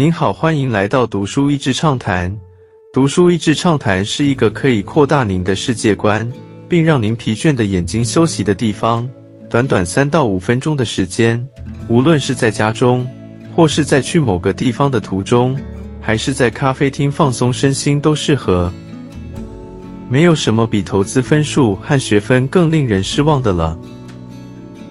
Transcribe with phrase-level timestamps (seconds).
[0.00, 2.34] 您好，欢迎来到读书益智畅谈。
[2.90, 6.26] 读书益智畅谈是一个可以扩大您的世界观，
[6.66, 9.06] 并让您疲倦的眼睛休息的地方。
[9.50, 11.46] 短短三到五分钟的时间，
[11.86, 13.06] 无论是在家中，
[13.54, 15.54] 或是在去某个地方的途中，
[16.00, 18.72] 还是在咖啡厅放松身心，都适合。
[20.08, 23.78] 没有什么比投资分数和学分更令人失望的了。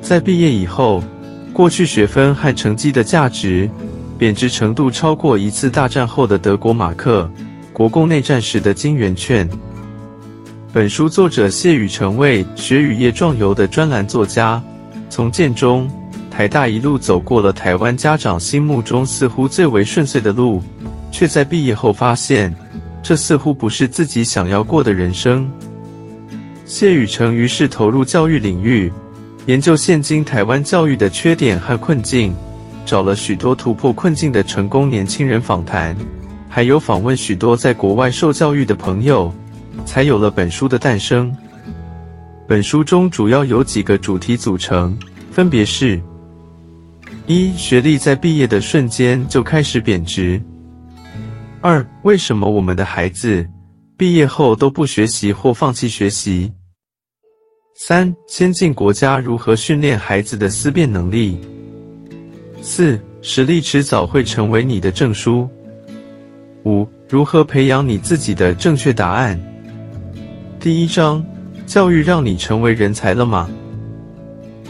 [0.00, 1.04] 在毕业以后，
[1.52, 3.68] 过去学分和成绩的价值
[4.18, 7.28] 贬值程度超过一次大战后的德国马克、
[7.72, 9.48] 国共内战时的金圆券。
[10.72, 14.62] 本书作者谢宇成为学与业壮游的专栏作家，
[15.08, 15.90] 从建中、
[16.30, 20.62] 台大一路走过了台湾家长心目中似乎最为顺遂的路，
[21.12, 22.54] 却在毕业后发现。
[23.02, 25.46] 这似乎不是自己想要过的人生。
[26.64, 28.90] 谢宇成于是投入教育领域，
[29.44, 32.34] 研究现今台湾教育的缺点和困境，
[32.86, 35.96] 找了许多突破困境的成功年轻人访谈，
[36.48, 39.32] 还有访问许多在国外受教育的朋友，
[39.84, 41.34] 才有了本书的诞生。
[42.46, 44.96] 本书中主要有几个主题组成，
[45.30, 46.00] 分别是：
[47.26, 50.40] 一、学历在毕业的瞬间就开始贬值。
[51.62, 53.48] 二、为什么我们的孩子
[53.96, 56.52] 毕业后都不学习或放弃学习？
[57.76, 61.40] 三、先进国家如何训练孩子的思辨能力？
[62.66, 65.46] 四、实力迟早会成为你的证书。
[66.64, 69.38] 五、如何培养你自己的正确答案？
[70.58, 71.22] 第一章：
[71.66, 73.50] 教育让你成为人才了吗？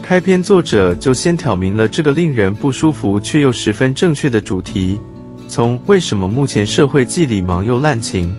[0.01, 4.99] 开篇作者就先挑明了这个令人不舒服却又十分正确的主题。
[5.47, 8.35] 从为什么目前社会既礼貌又滥情，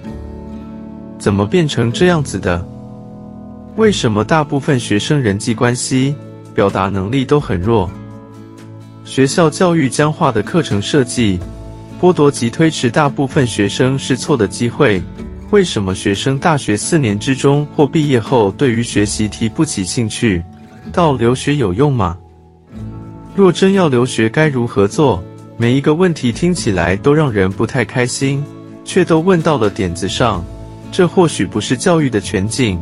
[1.18, 2.62] 怎么变成这样子的？
[3.76, 6.14] 为什么大部分学生人际关系
[6.54, 7.90] 表达能力都很弱？
[9.06, 11.38] 学校教育僵化的课程设计，
[12.00, 15.00] 剥夺及推迟大部分学生试错的机会。
[15.52, 20.42] 为什么学生大学四年之中或毕业后对于学习提不起兴趣？
[20.92, 22.18] 到留学有用吗？
[23.36, 25.22] 若真要留学，该如何做？
[25.56, 28.44] 每一个问题听起来都让人不太开心，
[28.84, 30.44] 却都问到了点子上。
[30.90, 32.76] 这或许不是教育的全景，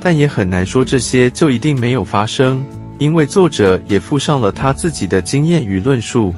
[0.00, 2.64] 但也很难说这些就一定没有发生，
[2.98, 6.34] 因为作者也附上了他自己的经验与论述。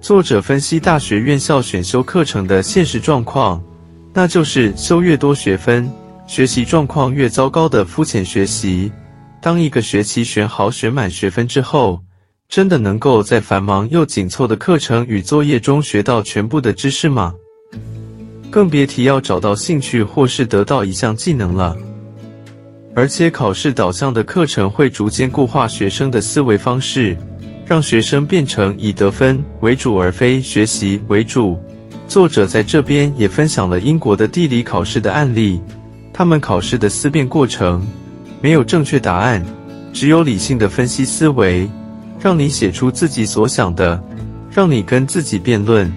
[0.00, 3.62] 作者分析大学院校选修课程的现实状况，
[4.12, 5.90] 那就是修越多学分，
[6.26, 8.90] 学习状况越糟糕的肤浅学习。
[9.40, 12.00] 当一个学期选好选满学分之后。
[12.48, 17.32] 真的能够在繁忙又紧凑的课程与作业中学到全部的知识吗？
[18.50, 21.74] 更别提要找到兴趣或是得到一项技能了。
[22.94, 27.16] 而且考试导向的课程会逐渐固化学生的思维方式，
[27.64, 31.58] 让学生变成以得分为主而非学习为主。
[32.06, 35.60] 作者在这边也分享了英国的地理考试的案例，
[36.12, 37.82] 他们考试的思辨过程
[38.42, 39.42] 没有正确答案，
[39.92, 41.68] 只有理性的分析思维。
[42.20, 44.00] 让你写出自己所想的，
[44.48, 45.92] 让你跟自己辩论。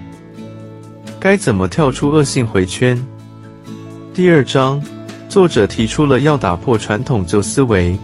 [1.20, 3.00] 该怎么跳出恶性回圈？
[4.12, 4.82] 第二章，
[5.36, 7.94] 作者提出了要打破传统旧思维。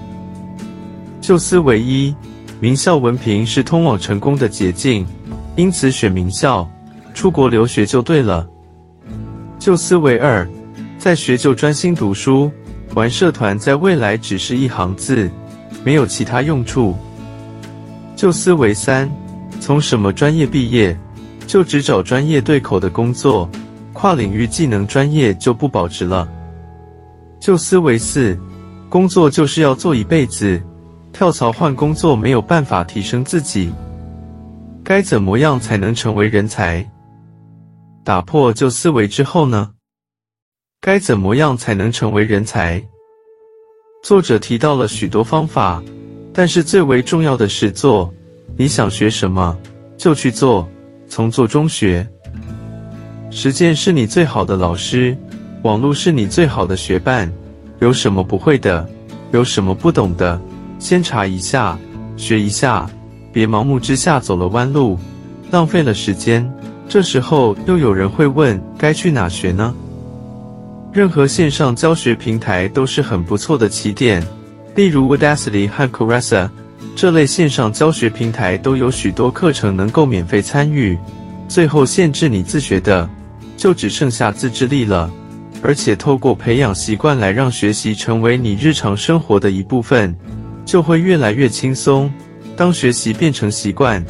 [1.18, 2.14] 旧思维一，
[2.60, 5.06] 名校文凭是通往成功的捷径，
[5.56, 6.70] 因此选名校，
[7.14, 8.46] 出国留学就对了。
[9.58, 10.46] 旧思维二，
[10.98, 12.52] 在学就专心读书，
[12.92, 15.30] 玩社团在未来只是一行字，
[15.82, 16.94] 没有其他用处。
[18.14, 19.10] 旧思维三，
[19.58, 20.94] 从什么专业毕业，
[21.46, 23.48] 就只找专业对口的工作，
[23.94, 26.28] 跨领域技能专业就不保值了。
[27.42, 28.38] 旧思维四，
[28.88, 30.62] 工作就是要做一辈子，
[31.12, 33.72] 跳槽换工作没有办法提升自己，
[34.84, 36.88] 该怎么样才能成为人才？
[38.04, 39.72] 打破旧思维之后呢？
[40.80, 42.80] 该怎么样才能成为人才？
[44.04, 45.82] 作者提到了许多方法。
[46.32, 48.14] 但是最为重要的是做，
[48.56, 49.58] 你想学什么
[49.98, 50.66] 就去做，
[51.08, 52.08] 从做中学。
[53.30, 55.14] 实践是你最好的老师，
[55.62, 57.32] 网络是你最好的学伴。
[57.78, 58.88] 有什么不会的，
[59.32, 60.40] 有什么不懂的，
[60.78, 61.78] 先查一下，
[62.16, 62.88] 学一下，
[63.32, 64.98] 别盲目之下走了弯路，
[65.50, 66.48] 浪费了时间。
[66.88, 69.74] 这时候又有人会问，该去哪学呢？
[70.92, 74.24] 任何线上教学平台都是很不错的起点。
[74.74, 76.48] 例如 Udacity 和 Coursera
[76.94, 80.98] 这类线上教学平台都有许多课程能够免费参与。
[81.48, 83.08] 最后限制你自学的，
[83.56, 85.10] 就只剩下自制力了。
[85.62, 90.14] 而且透过培养习惯来让学习成为你日常生活的一部分，
[90.64, 92.12] 就会越来越轻松。
[92.56, 94.04] 当学习变成习惯，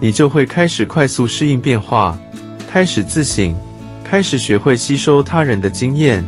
[0.00, 2.18] 你就会开始快速适应变化，
[2.68, 3.54] 开始自省，
[4.04, 6.24] 开始学会吸收他人的经验，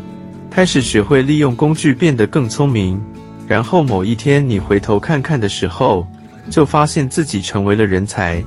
[0.50, 3.00] 开始学会利用工具变得更聪明。
[3.46, 6.06] 然后某一天你回头看看的时候，
[6.48, 8.42] 就发现自己成为了人才。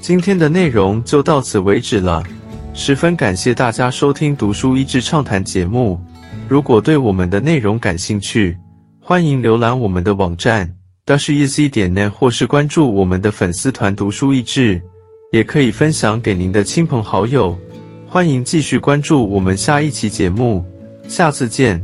[0.00, 2.22] 今天的内容就到此为止了，
[2.78, 5.98] 十分感谢大家收听《读书益智畅谈》节目。
[6.46, 8.54] 如果对我们的内容感兴趣，
[9.00, 10.70] 欢迎浏览我们的网站
[11.06, 14.80] dasheasy 点 net，或是关注我们的粉丝团“读书益智”，
[15.32, 17.58] 也可以分享给您的亲朋好友。
[18.06, 20.62] 欢迎继续关注我们下一期节目，
[21.08, 21.82] 下次见。